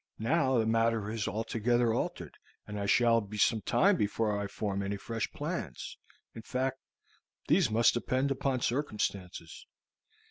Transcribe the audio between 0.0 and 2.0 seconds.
Now the matter is altogether